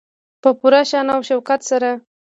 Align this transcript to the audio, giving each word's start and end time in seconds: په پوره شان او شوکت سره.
په 0.41 0.49
پوره 0.59 0.81
شان 0.89 1.07
او 1.15 1.21
شوکت 1.29 1.61
سره. 1.69 1.91